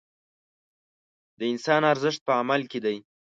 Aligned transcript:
د 1.39 1.41
انسان 1.53 1.81
ارزښت 1.91 2.21
په 2.27 2.31
عمل 2.39 2.61
کې 2.71 2.79
دی. 2.85 2.97